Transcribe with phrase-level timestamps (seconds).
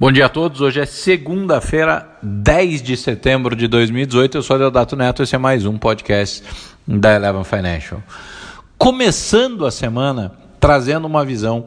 [0.00, 0.60] Bom dia a todos.
[0.60, 4.38] Hoje é segunda-feira, 10 de setembro de 2018.
[4.38, 5.24] Eu sou Deodato Neto.
[5.24, 6.44] Esse é mais um podcast
[6.86, 8.00] da Eleven Financial.
[8.78, 10.30] Começando a semana
[10.60, 11.64] trazendo uma visão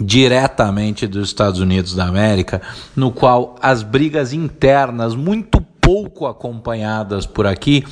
[0.00, 2.62] diretamente dos Estados Unidos da América,
[2.96, 7.84] no qual as brigas internas, muito pouco acompanhadas por aqui,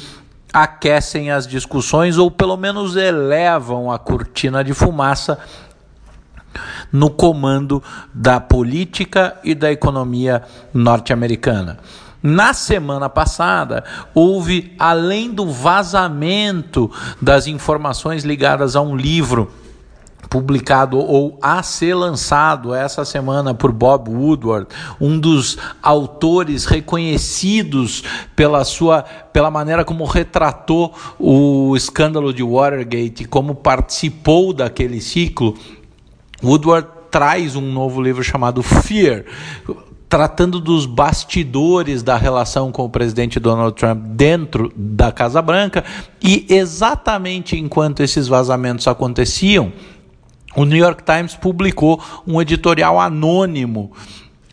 [0.50, 5.39] aquecem as discussões ou pelo menos elevam a cortina de fumaça
[6.93, 7.82] no comando
[8.12, 10.42] da política e da economia
[10.73, 11.78] norte-americana.
[12.23, 13.83] Na semana passada,
[14.15, 16.88] houve, além do vazamento
[17.20, 19.51] das informações ligadas a um livro
[20.33, 24.66] publicado ou a ser lançado essa semana por Bob Woodward,
[24.98, 28.03] um dos autores reconhecidos
[28.34, 35.55] pela sua pela maneira como retratou o escândalo de Watergate, como participou daquele ciclo.
[36.42, 39.24] Woodward traz um novo livro chamado Fear,
[40.09, 45.84] tratando dos bastidores da relação com o presidente Donald Trump dentro da Casa Branca
[46.22, 49.72] e exatamente enquanto esses vazamentos aconteciam,
[50.55, 53.92] o New York Times publicou um editorial anônimo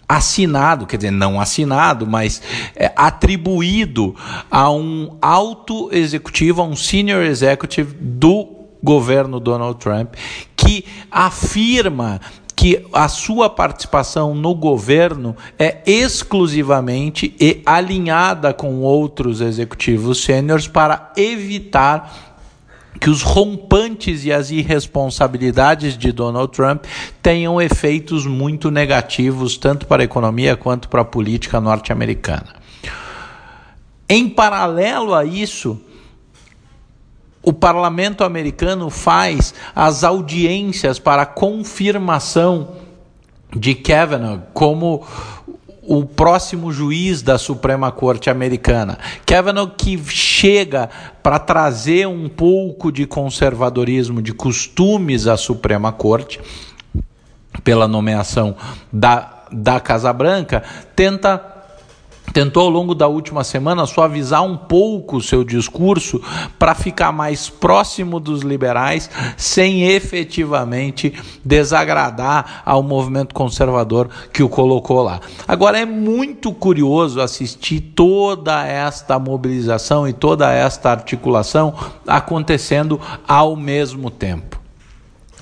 [0.08, 2.42] assinado, quer dizer, não assinado, mas
[2.75, 4.16] é, atribuído
[4.49, 10.16] a um alto executivo, a um senior executive do governo Donald Trump,
[10.70, 12.22] que afirma
[12.56, 21.11] que a sua participação no governo é exclusivamente e alinhada com outros executivos sêniores para
[21.17, 22.38] evitar
[23.00, 26.83] que os rompantes e as irresponsabilidades de Donald Trump
[27.20, 32.54] tenham efeitos muito negativos tanto para a economia quanto para a política norte-americana.
[34.08, 35.81] Em paralelo a isso,
[37.50, 42.75] o parlamento americano faz as audiências para confirmação
[43.55, 45.03] de Kavanaugh como
[45.81, 49.00] o próximo juiz da Suprema Corte Americana.
[49.25, 50.92] Kavanaugh que chega
[51.23, 56.39] para trazer um pouco de conservadorismo, de costumes à Suprema Corte,
[57.64, 58.55] pela nomeação
[58.93, 60.61] da, da Casa Branca,
[60.95, 61.58] tenta
[62.34, 66.22] tentou ao longo da última semana suavizar um pouco o seu discurso
[66.58, 71.14] para ficar mais próximo dos liberais, sem efetivamente
[71.44, 75.20] desagradar ao movimento conservador que o colocou lá.
[75.48, 81.73] Agora é muito curioso assistir toda esta mobilização e toda esta articulação
[82.08, 84.58] acontecendo ao mesmo tempo.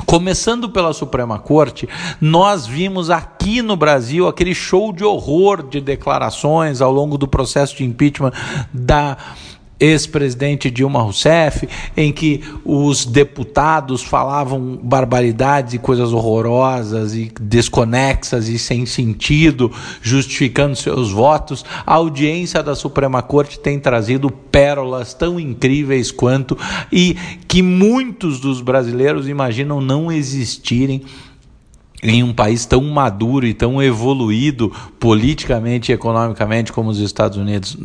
[0.07, 1.85] Começando pela Suprema Corte,
[2.21, 7.75] nós vimos aqui no Brasil aquele show de horror de declarações ao longo do processo
[7.75, 8.31] de impeachment
[8.73, 9.17] da
[9.79, 18.57] ex-presidente Dilma Rousseff, em que os deputados falavam barbaridades e coisas horrorosas e desconexas e
[18.57, 19.71] sem sentido,
[20.01, 21.63] justificando seus votos.
[21.85, 26.57] A audiência da Suprema Corte tem trazido pérolas tão incríveis quanto
[26.91, 27.15] e
[27.47, 31.03] que muitos dos brasileiros imaginam não existirem
[32.01, 37.75] em um país tão maduro e tão evoluído politicamente e economicamente como os Estados Unidos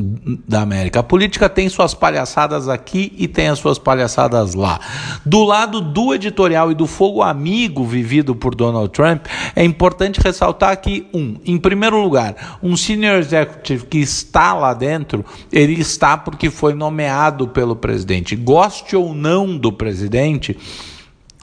[0.46, 1.00] da América.
[1.00, 4.78] A política tem suas palhaçadas aqui e tem as suas palhaçadas lá.
[5.24, 9.24] Do lado do editorial e do fogo amigo vivido por Donald Trump,
[9.56, 15.24] é importante ressaltar que, um, em primeiro lugar, um senior executive que está lá dentro,
[15.50, 18.36] ele está porque foi nomeado pelo presidente.
[18.36, 20.56] Goste ou não do presidente,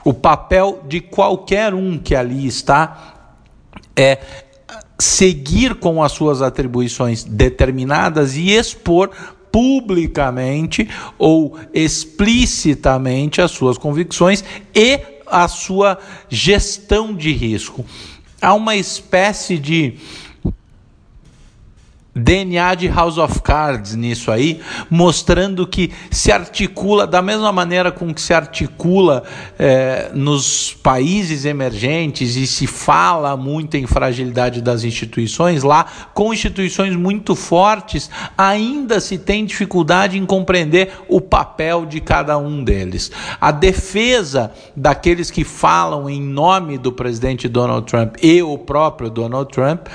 [0.04, 3.36] o papel de qualquer um que ali está
[3.96, 4.18] é
[4.98, 9.10] seguir com as suas atribuições determinadas e expor
[9.50, 10.88] publicamente
[11.18, 14.44] ou explicitamente as suas convicções
[14.74, 17.84] e a sua gestão de risco.
[18.40, 19.96] Há uma espécie de
[22.14, 24.60] DNA de House of Cards nisso aí,
[24.90, 29.22] mostrando que se articula da mesma maneira com que se articula
[29.58, 36.96] é, nos países emergentes e se fala muito em fragilidade das instituições, lá com instituições
[36.96, 43.12] muito fortes, ainda se tem dificuldade em compreender o papel de cada um deles.
[43.40, 49.50] A defesa daqueles que falam em nome do presidente Donald Trump e o próprio Donald
[49.50, 49.86] Trump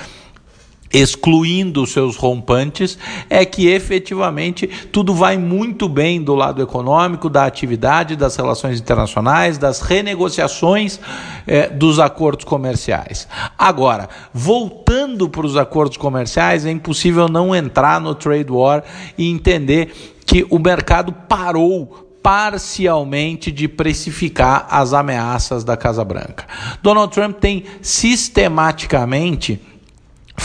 [0.92, 2.98] excluindo os seus rompantes,
[3.28, 9.58] é que efetivamente tudo vai muito bem do lado econômico, da atividade, das relações internacionais,
[9.58, 11.00] das renegociações
[11.46, 13.28] eh, dos acordos comerciais.
[13.58, 18.82] Agora, voltando para os acordos comerciais, é impossível não entrar no trade war
[19.16, 26.44] e entender que o mercado parou parcialmente de precificar as ameaças da Casa Branca.
[26.82, 29.60] Donald Trump tem sistematicamente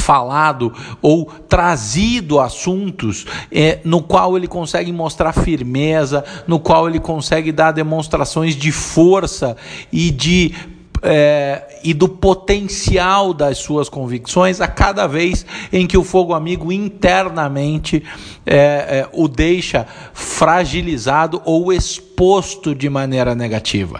[0.01, 7.51] falado ou trazido assuntos é, no qual ele consegue mostrar firmeza, no qual ele consegue
[7.51, 9.55] dar demonstrações de força
[9.91, 10.53] e de
[11.01, 16.71] é, e do potencial das suas convicções a cada vez em que o fogo amigo
[16.71, 18.03] internamente
[18.45, 23.99] é, é, o deixa fragilizado ou exposto de maneira negativa.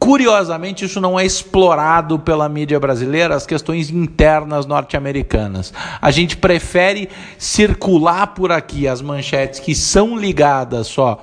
[0.00, 5.74] Curiosamente, isso não é explorado pela mídia brasileira, as questões internas norte-americanas.
[6.00, 11.22] A gente prefere circular por aqui as manchetes que são ligadas só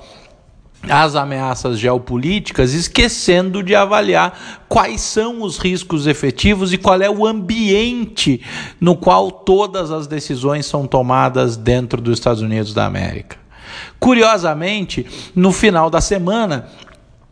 [0.88, 7.26] às ameaças geopolíticas, esquecendo de avaliar quais são os riscos efetivos e qual é o
[7.26, 8.40] ambiente
[8.80, 13.36] no qual todas as decisões são tomadas dentro dos Estados Unidos da América.
[13.98, 15.04] Curiosamente,
[15.34, 16.68] no final da semana,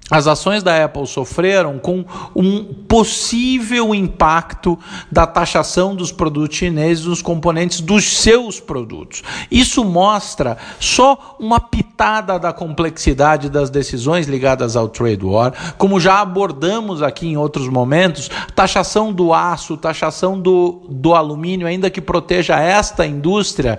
[0.09, 2.05] as ações da Apple sofreram com
[2.35, 4.79] um possível impacto
[5.11, 9.25] da taxação dos produtos chineses nos componentes dos seus produtos.
[9.51, 16.21] Isso mostra só uma pitada da complexidade das decisões ligadas ao trade war, como já
[16.21, 22.61] abordamos aqui em outros momentos, taxação do aço, taxação do, do alumínio, ainda que proteja
[22.61, 23.79] esta indústria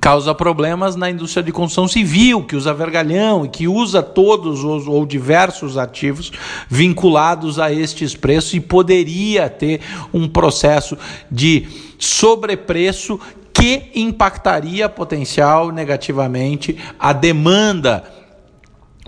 [0.00, 4.86] causa problemas na indústria de construção civil, que usa vergalhão e que usa todos os
[4.86, 6.32] ou diversos ativos
[6.68, 9.80] vinculados a estes preços e poderia ter
[10.12, 10.96] um processo
[11.30, 11.66] de
[11.98, 13.20] sobrepreço
[13.52, 18.02] que impactaria potencial negativamente a demanda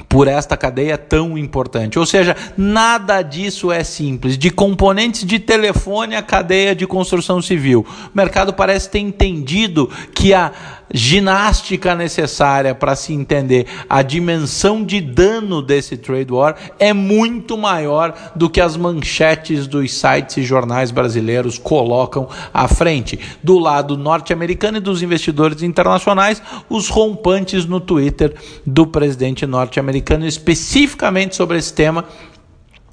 [0.08, 1.98] por esta cadeia tão importante.
[1.98, 4.36] Ou seja, nada disso é simples.
[4.38, 7.86] De componentes de telefone à cadeia de construção civil.
[8.14, 10.52] O mercado parece ter entendido que a
[10.92, 18.14] ginástica necessária para se entender a dimensão de dano desse trade war é muito maior
[18.36, 23.18] do que as manchetes dos sites e jornais brasileiros colocam à frente.
[23.42, 28.34] Do lado norte-americano e dos investidores internacionais, os rompantes no Twitter
[28.66, 32.04] do presidente norte-americano especificamente sobre esse tema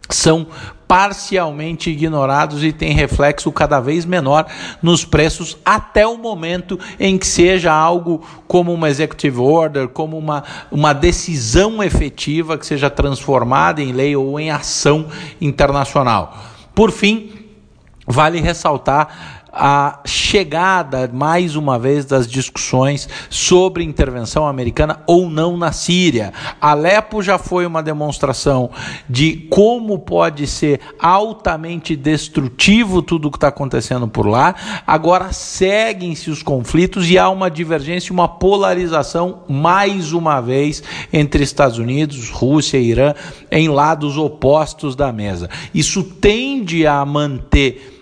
[0.10, 0.48] são
[0.90, 4.48] parcialmente ignorados e têm reflexo cada vez menor
[4.82, 10.44] nos preços até o momento em que seja algo como uma executive order, como uma,
[10.72, 15.06] uma decisão efetiva que seja transformada em lei ou em ação
[15.40, 16.36] internacional.
[16.74, 17.34] Por fim,
[18.08, 25.72] vale ressaltar a chegada, mais uma vez, das discussões sobre intervenção americana ou não na
[25.72, 26.34] Síria.
[26.62, 28.70] Alepo já foi uma demonstração
[29.10, 34.56] de como pode ser altamente destrutivo tudo o que está acontecendo por lá.
[34.86, 41.78] Agora seguem-se os conflitos e há uma divergência, uma polarização, mais uma vez, entre Estados
[41.78, 43.14] Unidos, Rússia e Irã,
[43.52, 45.50] em lados opostos da mesa.
[45.74, 47.99] Isso tende a manter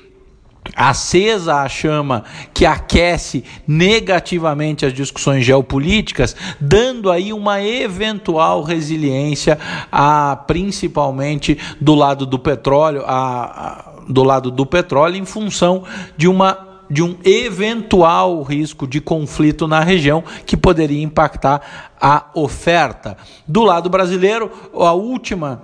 [0.75, 2.23] acesa a chama
[2.53, 9.57] que aquece negativamente as discussões geopolíticas, dando aí uma eventual resiliência
[9.91, 15.83] a principalmente do lado do petróleo, a, a, do lado do petróleo em função
[16.15, 23.17] de uma de um eventual risco de conflito na região que poderia impactar a oferta.
[23.45, 25.61] Do lado brasileiro, a última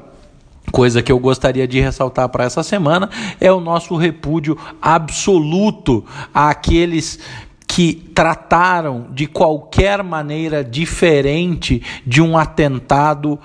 [0.72, 7.20] coisa que eu gostaria de ressaltar para essa semana é o nosso repúdio absoluto àqueles
[7.68, 13.40] que trataram de qualquer maneira diferente de um atentado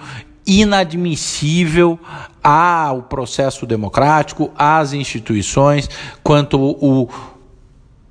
[0.47, 1.99] inadmissível
[2.43, 5.89] ao processo democrático, às instituições,
[6.23, 7.09] quanto o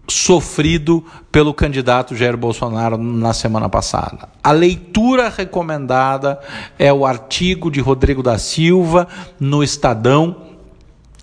[0.07, 4.29] sofrido pelo candidato Jair Bolsonaro na semana passada.
[4.43, 6.39] A leitura recomendada
[6.79, 9.07] é o artigo de Rodrigo da Silva
[9.39, 10.46] no Estadão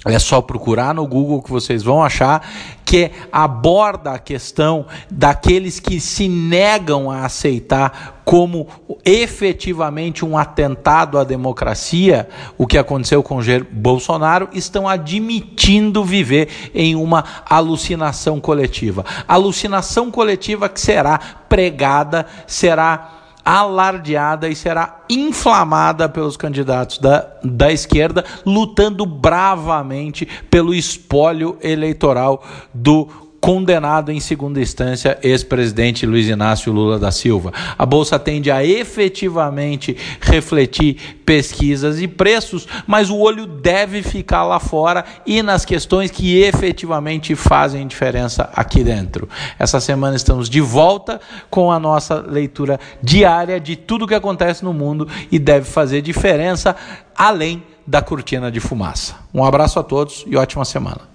[0.04, 2.46] é só procurar no Google que vocês vão achar
[2.84, 8.68] que aborda a questão daqueles que se negam a aceitar como
[9.04, 16.94] efetivamente um atentado à democracia, o que aconteceu com Jair Bolsonaro, estão admitindo viver em
[16.94, 19.04] uma alucinação coletiva.
[19.26, 21.18] Alucinação coletiva que será
[21.48, 31.58] pregada, será alardeada e será inflamada pelos candidatos da, da esquerda, lutando bravamente pelo espólio
[31.60, 37.52] eleitoral do condenado em segunda instância ex-presidente Luiz Inácio Lula da Silva.
[37.76, 44.58] A bolsa tende a efetivamente refletir pesquisas e preços, mas o olho deve ficar lá
[44.58, 49.28] fora e nas questões que efetivamente fazem diferença aqui dentro.
[49.58, 51.20] Essa semana estamos de volta
[51.50, 56.00] com a nossa leitura diária de tudo o que acontece no mundo e deve fazer
[56.00, 56.74] diferença
[57.14, 59.16] além da cortina de fumaça.
[59.34, 61.13] Um abraço a todos e ótima semana.